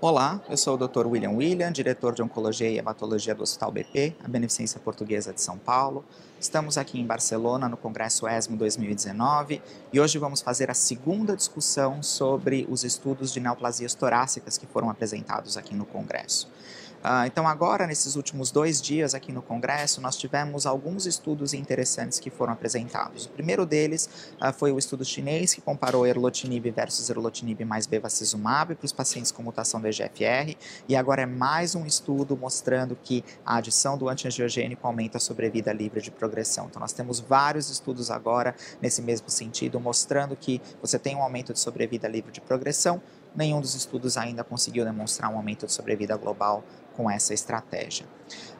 Olá, 0.00 0.40
eu 0.48 0.56
sou 0.56 0.76
o 0.76 0.86
Dr. 0.86 1.08
William 1.08 1.32
William, 1.32 1.72
diretor 1.72 2.14
de 2.14 2.22
Oncologia 2.22 2.70
e 2.70 2.78
Hematologia 2.78 3.34
do 3.34 3.42
Hospital 3.42 3.72
BP, 3.72 4.14
a 4.22 4.28
Beneficência 4.28 4.78
Portuguesa 4.78 5.32
de 5.32 5.40
São 5.42 5.58
Paulo. 5.58 6.04
Estamos 6.38 6.78
aqui 6.78 7.00
em 7.00 7.04
Barcelona 7.04 7.68
no 7.68 7.76
Congresso 7.76 8.28
ESMO 8.28 8.56
2019 8.56 9.60
e 9.92 10.00
hoje 10.00 10.16
vamos 10.16 10.40
fazer 10.40 10.70
a 10.70 10.74
segunda 10.74 11.34
discussão 11.34 12.00
sobre 12.00 12.64
os 12.70 12.84
estudos 12.84 13.32
de 13.32 13.40
neoplasias 13.40 13.92
torácicas 13.92 14.56
que 14.56 14.68
foram 14.68 14.88
apresentados 14.88 15.56
aqui 15.56 15.74
no 15.74 15.84
Congresso. 15.84 16.48
Uh, 16.98 17.26
então, 17.26 17.46
agora, 17.46 17.86
nesses 17.86 18.16
últimos 18.16 18.50
dois 18.50 18.82
dias 18.82 19.14
aqui 19.14 19.30
no 19.30 19.40
Congresso, 19.40 20.00
nós 20.00 20.16
tivemos 20.16 20.66
alguns 20.66 21.06
estudos 21.06 21.54
interessantes 21.54 22.18
que 22.18 22.28
foram 22.28 22.52
apresentados. 22.52 23.26
O 23.26 23.30
primeiro 23.30 23.64
deles 23.64 24.32
uh, 24.42 24.52
foi 24.52 24.72
o 24.72 24.78
estudo 24.78 25.04
chinês 25.04 25.54
que 25.54 25.60
comparou 25.60 26.04
erlotinib 26.04 26.68
versus 26.72 27.08
erlotinib 27.08 27.64
mais 27.64 27.86
bevacizumab 27.86 28.74
para 28.74 28.84
os 28.84 28.92
pacientes 28.92 29.30
com 29.30 29.44
mutação 29.44 29.80
do 29.80 29.86
EGFR, 29.88 30.56
e 30.88 30.96
agora 30.96 31.22
é 31.22 31.26
mais 31.26 31.74
um 31.74 31.84
estudo 31.86 32.36
mostrando 32.36 32.96
que 33.02 33.24
a 33.44 33.56
adição 33.56 33.98
do 33.98 34.08
antiangiogênico 34.08 34.86
aumenta 34.86 35.18
a 35.18 35.20
sobrevida 35.20 35.72
livre 35.72 36.00
de 36.00 36.10
progressão. 36.10 36.66
Então, 36.68 36.80
nós 36.80 36.92
temos 36.92 37.20
vários 37.20 37.70
estudos 37.70 38.10
agora 38.10 38.54
nesse 38.80 39.02
mesmo 39.02 39.28
sentido, 39.28 39.80
mostrando 39.80 40.36
que 40.36 40.60
você 40.80 40.98
tem 40.98 41.16
um 41.16 41.22
aumento 41.22 41.52
de 41.52 41.60
sobrevida 41.60 42.06
livre 42.08 42.32
de 42.32 42.40
progressão, 42.40 43.00
nenhum 43.38 43.60
dos 43.60 43.76
estudos 43.76 44.16
ainda 44.16 44.42
conseguiu 44.42 44.84
demonstrar 44.84 45.32
um 45.32 45.36
aumento 45.36 45.64
de 45.64 45.72
sobrevida 45.72 46.16
global 46.16 46.64
com 46.98 47.08
essa 47.08 47.32
estratégia. 47.32 48.04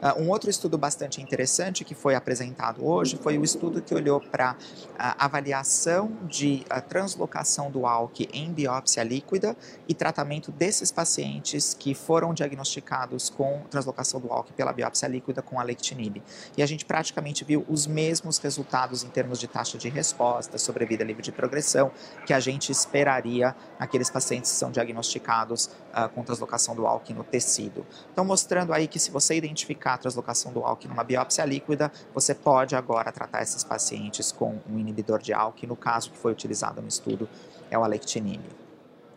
Uh, 0.01 0.23
um 0.23 0.29
outro 0.29 0.49
estudo 0.49 0.77
bastante 0.77 1.21
interessante 1.21 1.83
que 1.83 1.93
foi 1.93 2.15
apresentado 2.15 2.87
hoje 2.87 3.19
foi 3.21 3.37
o 3.37 3.43
estudo 3.43 3.81
que 3.81 3.93
olhou 3.93 4.21
para 4.21 4.55
a 4.97 5.25
avaliação 5.25 6.09
de 6.23 6.65
a 6.69 6.79
translocação 6.79 7.69
do 7.69 7.85
ALK 7.85 8.29
em 8.33 8.51
biópsia 8.51 9.03
líquida 9.03 9.57
e 9.89 9.93
tratamento 9.93 10.53
desses 10.53 10.89
pacientes 10.89 11.73
que 11.73 11.93
foram 11.93 12.33
diagnosticados 12.33 13.29
com 13.29 13.63
translocação 13.69 14.21
do 14.21 14.31
ALK 14.31 14.53
pela 14.53 14.71
biópsia 14.71 15.07
líquida 15.09 15.41
com 15.41 15.59
alectinib. 15.59 16.23
E 16.57 16.63
a 16.63 16.65
gente 16.65 16.85
praticamente 16.85 17.43
viu 17.43 17.65
os 17.67 17.85
mesmos 17.85 18.37
resultados 18.37 19.03
em 19.03 19.09
termos 19.09 19.37
de 19.37 19.47
taxa 19.47 19.77
de 19.77 19.89
resposta, 19.89 20.57
sobrevida 20.57 21.03
livre 21.03 21.21
de 21.21 21.33
progressão, 21.33 21.91
que 22.25 22.33
a 22.33 22.39
gente 22.39 22.71
esperaria 22.71 23.53
naqueles 23.77 24.09
pacientes 24.09 24.51
que 24.51 24.57
são 24.57 24.68
diagnosticados 24.71 25.65
uh, 25.65 26.09
com 26.09 26.23
translocação 26.23 26.75
do 26.75 26.85
ALK 26.85 27.13
no 27.13 27.23
tecido. 27.23 27.85
Então, 28.11 28.23
mostrando 28.23 28.73
aí 28.73 28.87
que 28.87 28.99
se 28.99 29.11
você 29.11 29.35
identificar 29.35 29.95
a 29.95 29.97
translocação 29.97 30.51
do 30.51 30.63
ALK 30.63 30.87
numa 30.87 31.03
biópsia 31.03 31.45
líquida, 31.45 31.91
você 32.13 32.33
pode 32.33 32.75
agora 32.75 33.11
tratar 33.11 33.41
esses 33.41 33.63
pacientes 33.63 34.31
com 34.31 34.59
um 34.69 34.77
inibidor 34.77 35.19
de 35.19 35.33
ALK, 35.33 35.65
no 35.65 35.75
caso 35.75 36.11
que 36.11 36.17
foi 36.17 36.31
utilizado 36.31 36.81
no 36.81 36.87
estudo 36.87 37.27
é 37.71 37.77
o 37.77 37.83
alectinib. 37.83 38.41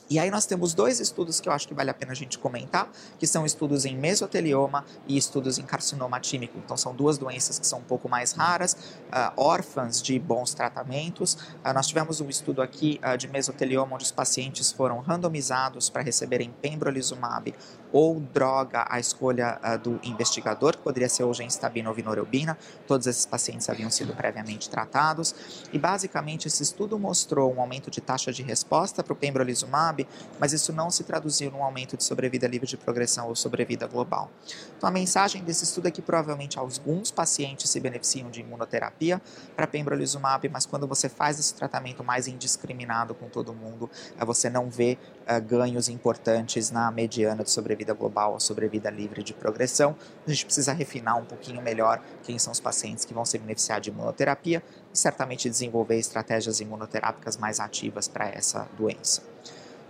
E 0.09 0.19
aí 0.19 0.31
nós 0.31 0.47
temos 0.47 0.75
dois 0.75 1.01
estudos 1.01 1.41
que 1.41 1.49
eu 1.49 1.53
acho 1.53 1.67
que 1.67 1.75
vale 1.75 1.91
a 1.91 1.95
pena 1.95 2.13
a 2.13 2.15
gente 2.15 2.39
comentar, 2.39 2.91
que 3.19 3.27
são 3.27 3.47
estudos 3.47 3.85
em 3.85 3.97
mesotelioma 3.97 4.85
e 5.07 5.17
estudos 5.17 5.59
em 5.59 5.63
carcinoma 5.63 6.21
tímico. 6.21 6.59
Então 6.59 6.77
são 6.77 6.95
duas 6.95 7.19
doenças 7.19 7.59
que 7.59 7.67
são 7.67 7.81
um 7.81 7.85
pouco 7.85 8.09
mais 8.09 8.33
raras, 8.33 8.75
uh, 8.75 9.33
órfãs 9.37 10.03
de 10.03 10.19
bons 10.19 10.55
tratamentos. 10.55 11.35
Uh, 11.35 11.73
nós 11.75 11.87
tivemos 11.87 12.21
um 12.21 12.29
estudo 12.29 12.63
aqui 12.63 13.01
uh, 13.03 13.17
de 13.17 13.29
mesotelioma 13.29 13.95
onde 13.95 14.05
os 14.05 14.13
pacientes 14.13 14.71
foram 14.71 15.01
randomizados 15.01 15.89
para 15.89 16.03
receberem 16.03 16.55
pembrolizumab 16.61 17.55
ou 17.93 18.21
droga 18.21 18.87
à 18.89 18.99
escolha 18.99 19.61
do 19.83 20.01
investigador, 20.03 20.77
que 20.77 20.83
poderia 20.83 21.11
ser 21.11 21.25
ou 21.25 21.35
gemcitabina 21.35 21.91
ou 21.91 21.95
vinorelbina. 21.95 22.57
Todos 22.87 23.07
esses 23.07 23.27
pacientes 23.27 23.69
haviam 23.69 23.91
sido 23.91 24.15
previamente 24.15 24.71
tratados. 24.71 25.35
E 25.71 25.79
basicamente 25.79 26.49
esse 26.49 26.63
estudo 26.63 26.99
mostrou 26.99 27.55
um 27.55 27.61
aumento 27.61 27.91
de 27.91 28.01
taxa 28.01 28.33
de 28.33 28.43
resposta 28.43 29.03
para 29.03 29.13
o 29.13 29.17
pembrolizumab 29.17 29.92
mas 30.39 30.53
isso 30.53 30.73
não 30.73 30.91
se 30.91 31.05
traduziu 31.05 31.51
num 31.51 31.63
aumento 31.63 31.97
de 31.97 32.05
sobrevida 32.05 32.47
livre 32.47 32.67
de 32.67 32.77
progressão 32.77 33.29
ou 33.29 33.37
sobrevida 33.37 33.87
global. 33.87 34.31
Então 34.77 34.89
a 34.89 34.93
mensagem 34.93 35.45
desse 35.45 35.65
estudo 35.65 35.89
é 35.89 35.91
que 35.91 36.03
provavelmente 36.03 36.59
alguns 36.59 37.11
pacientes 37.11 37.71
se 37.71 37.81
beneficiam 37.81 38.31
de 38.31 38.41
imunoterapia 38.41 39.21
para 39.57 39.67
pembrolizumab, 39.67 40.49
mas 40.49 40.67
quando 40.67 40.87
você 40.87 41.09
faz 41.09 41.39
esse 41.39 41.55
tratamento 41.55 42.03
mais 42.03 42.27
indiscriminado 42.27 43.15
com 43.15 43.29
todo 43.29 43.53
mundo, 43.53 43.91
eh, 44.19 44.25
você 44.25 44.49
não 44.51 44.69
vê 44.71 44.99
uh, 45.23 45.41
ganhos 45.41 45.89
importantes 45.89 46.71
na 46.71 46.91
mediana 46.91 47.45
de 47.45 47.51
sobrevida 47.51 47.93
global 47.93 48.33
ou 48.33 48.41
sobrevida 48.41 48.91
livre 48.91 49.23
de 49.23 49.35
progressão. 49.35 49.97
A 50.27 50.31
gente 50.31 50.45
precisa 50.45 50.73
refinar 50.73 51.17
um 51.17 51.25
pouquinho 51.25 51.63
melhor 51.63 52.03
quem 52.23 52.39
são 52.39 52.53
os 52.53 52.61
pacientes 52.61 53.05
que 53.05 53.15
vão 53.15 53.25
se 53.25 53.39
beneficiar 53.39 53.81
de 53.81 53.91
imunoterapia 53.91 54.63
e 54.93 54.99
certamente 54.99 55.49
desenvolver 55.49 55.99
estratégias 55.99 56.61
imunoterápicas 56.61 57.37
mais 57.37 57.61
ativas 57.61 58.09
para 58.09 58.29
essa 58.29 58.69
doença. 58.77 59.32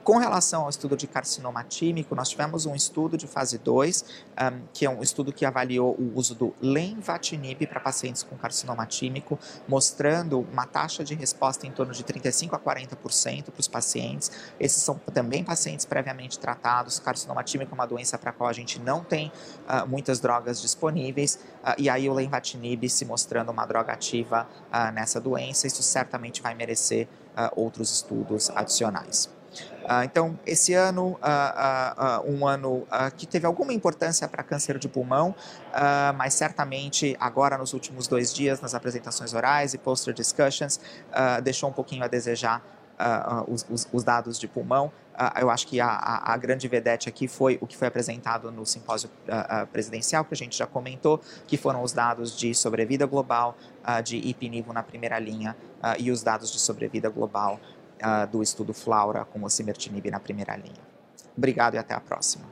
Com 0.04 0.18
relação 0.18 0.64
ao 0.64 0.68
estudo 0.68 0.96
de 0.96 1.06
carcinoma 1.06 1.62
tímico, 1.62 2.16
nós 2.16 2.28
tivemos 2.28 2.66
um 2.66 2.74
estudo 2.74 3.16
de 3.16 3.28
fase 3.28 3.56
2, 3.56 4.04
um, 4.30 4.62
que 4.72 4.84
é 4.84 4.90
um 4.90 5.00
estudo 5.00 5.32
que 5.32 5.46
avaliou 5.46 5.94
o 5.94 6.18
uso 6.18 6.34
do 6.34 6.52
lenvatinib 6.60 7.64
para 7.68 7.78
pacientes 7.78 8.24
com 8.24 8.36
carcinoma 8.36 8.84
tímico, 8.84 9.38
mostrando 9.68 10.40
uma 10.40 10.66
taxa 10.66 11.04
de 11.04 11.14
resposta 11.14 11.68
em 11.68 11.70
torno 11.70 11.92
de 11.92 12.02
35 12.02 12.56
a 12.56 12.58
40% 12.58 13.44
para 13.44 13.60
os 13.60 13.68
pacientes. 13.68 14.32
Esses 14.58 14.82
são 14.82 14.98
também 15.14 15.44
pacientes 15.44 15.86
previamente 15.86 16.36
tratados. 16.36 16.98
Carcinoma 16.98 17.44
tímico 17.44 17.70
é 17.70 17.74
uma 17.74 17.86
doença 17.86 18.18
para 18.18 18.30
a 18.30 18.32
qual 18.32 18.50
a 18.50 18.52
gente 18.52 18.80
não 18.80 19.04
tem 19.04 19.30
uh, 19.68 19.86
muitas 19.86 20.18
drogas 20.18 20.60
disponíveis, 20.60 21.38
uh, 21.62 21.74
e 21.78 21.88
aí 21.88 22.08
o 22.08 22.12
lenvatinib 22.12 22.88
se 22.88 23.04
mostrando 23.04 23.52
uma 23.52 23.64
droga 23.66 23.92
ativa 23.92 24.48
uh, 24.66 24.92
nessa 24.92 25.20
doença, 25.20 25.68
isso 25.68 25.82
certamente 25.82 26.42
vai 26.42 26.54
merecer 26.54 27.06
outros 27.56 27.90
estudos 27.90 28.50
adicionais. 28.50 29.41
Uh, 29.82 30.04
então, 30.04 30.38
esse 30.46 30.74
ano, 30.74 31.12
uh, 31.12 32.22
uh, 32.24 32.30
um 32.30 32.46
ano 32.46 32.86
que 33.16 33.26
teve 33.26 33.46
alguma 33.46 33.72
importância 33.72 34.28
para 34.28 34.42
câncer 34.42 34.78
de 34.78 34.88
pulmão, 34.88 35.34
mas 36.16 36.34
certamente 36.34 37.16
agora 37.18 37.56
nos 37.56 37.72
últimos 37.72 38.06
dois 38.06 38.32
dias, 38.32 38.60
nas 38.60 38.74
apresentações 38.74 39.32
orais 39.34 39.74
e 39.74 39.78
poster 39.78 40.12
discussions, 40.12 40.78
deixou 41.42 41.70
um 41.70 41.72
pouquinho 41.72 42.04
a 42.04 42.08
desejar 42.08 42.62
os, 43.48 43.66
os, 43.70 43.88
os, 43.92 44.04
dados 44.04 44.38
de 44.38 44.46
pulmão. 44.46 44.92
eu 45.40 45.50
acho 45.50 45.66
que 45.66 45.80
a, 45.80 45.88
a, 45.88 46.36
grande 46.36 46.68
vedete 46.68 47.08
aqui 47.08 47.26
foi 47.26 47.58
o 47.60 47.66
que 47.66 47.76
foi 47.76 47.88
apresentado 47.88 48.50
no 48.50 48.66
simpósio 48.66 49.10
presidencial, 49.72 50.24
que 50.24 50.34
a 50.34 50.36
gente 50.36 50.56
já 50.56 50.66
comentou, 50.66 51.20
que 51.46 51.56
foram 51.56 51.82
os 51.82 51.92
dados 51.92 52.36
de 52.36 52.54
sobrevida 52.54 53.06
global, 53.06 53.56
de 54.04 54.16
ipinivo 54.16 54.72
na 54.72 54.82
primeira 54.82 55.18
linha 55.18 55.56
e 55.98 56.10
os 56.10 56.22
dados 56.22 56.52
de 56.52 56.58
sobrevida 56.58 57.08
global 57.08 57.58
uh, 57.58 57.81
do 58.30 58.42
estudo 58.42 58.72
Flaura 58.72 59.24
com 59.24 59.42
osimertinib 59.42 60.10
na 60.10 60.20
primeira 60.20 60.56
linha. 60.56 60.82
Obrigado 61.36 61.74
e 61.74 61.78
até 61.78 61.94
a 61.94 62.00
próxima. 62.00 62.51